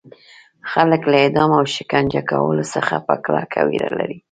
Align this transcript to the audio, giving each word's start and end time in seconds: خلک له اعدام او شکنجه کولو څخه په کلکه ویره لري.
خلک 0.71 1.01
له 1.11 1.17
اعدام 1.23 1.49
او 1.59 1.63
شکنجه 1.75 2.21
کولو 2.29 2.63
څخه 2.73 2.95
په 3.07 3.13
کلکه 3.25 3.59
ویره 3.69 3.89
لري. 3.99 4.17